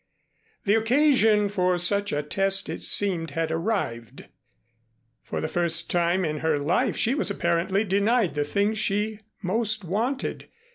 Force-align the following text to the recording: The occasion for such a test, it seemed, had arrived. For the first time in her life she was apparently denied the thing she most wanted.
The 0.65 0.73
occasion 0.73 1.47
for 1.47 1.77
such 1.77 2.11
a 2.11 2.23
test, 2.23 2.69
it 2.69 2.81
seemed, 2.81 3.29
had 3.37 3.51
arrived. 3.51 4.29
For 5.21 5.39
the 5.41 5.47
first 5.47 5.91
time 5.91 6.25
in 6.25 6.39
her 6.39 6.57
life 6.57 6.97
she 6.97 7.13
was 7.13 7.29
apparently 7.29 7.83
denied 7.83 8.33
the 8.33 8.43
thing 8.43 8.73
she 8.73 9.19
most 9.43 9.83
wanted. 9.83 10.47